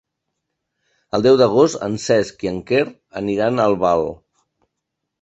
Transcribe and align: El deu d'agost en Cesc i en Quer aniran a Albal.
El 1.17 1.25
deu 1.25 1.37
d'agost 1.43 1.79
en 1.89 1.99
Cesc 2.05 2.49
i 2.49 2.51
en 2.55 2.59
Quer 2.73 2.83
aniran 3.25 3.61
a 3.67 3.71
Albal. 3.75 4.07